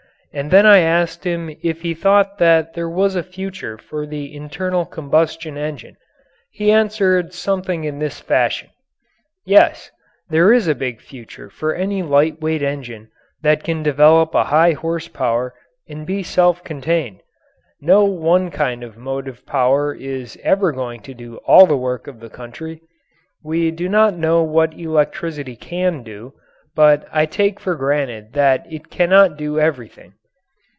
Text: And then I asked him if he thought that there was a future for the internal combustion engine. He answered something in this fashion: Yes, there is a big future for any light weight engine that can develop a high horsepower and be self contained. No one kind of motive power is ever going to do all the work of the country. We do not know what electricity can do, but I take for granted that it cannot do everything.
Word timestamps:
And 0.33 0.49
then 0.49 0.65
I 0.65 0.77
asked 0.77 1.25
him 1.25 1.53
if 1.61 1.81
he 1.81 1.93
thought 1.93 2.37
that 2.37 2.73
there 2.73 2.87
was 2.87 3.17
a 3.17 3.21
future 3.21 3.77
for 3.77 4.05
the 4.05 4.33
internal 4.33 4.85
combustion 4.85 5.57
engine. 5.57 5.97
He 6.51 6.71
answered 6.71 7.33
something 7.33 7.83
in 7.83 7.99
this 7.99 8.21
fashion: 8.21 8.69
Yes, 9.43 9.91
there 10.29 10.53
is 10.53 10.69
a 10.69 10.73
big 10.73 11.01
future 11.01 11.49
for 11.49 11.75
any 11.75 12.01
light 12.01 12.39
weight 12.39 12.61
engine 12.61 13.09
that 13.41 13.65
can 13.65 13.83
develop 13.83 14.33
a 14.33 14.45
high 14.45 14.71
horsepower 14.71 15.53
and 15.89 16.07
be 16.07 16.23
self 16.23 16.63
contained. 16.63 17.19
No 17.81 18.05
one 18.05 18.51
kind 18.51 18.85
of 18.85 18.95
motive 18.97 19.45
power 19.45 19.93
is 19.93 20.39
ever 20.45 20.71
going 20.71 21.01
to 21.01 21.13
do 21.13 21.39
all 21.45 21.65
the 21.65 21.75
work 21.75 22.07
of 22.07 22.21
the 22.21 22.29
country. 22.29 22.79
We 23.43 23.69
do 23.69 23.89
not 23.89 24.15
know 24.15 24.43
what 24.43 24.79
electricity 24.79 25.57
can 25.57 26.03
do, 26.03 26.31
but 26.73 27.05
I 27.11 27.25
take 27.25 27.59
for 27.59 27.75
granted 27.75 28.31
that 28.31 28.65
it 28.71 28.89
cannot 28.89 29.35
do 29.35 29.59
everything. 29.59 30.13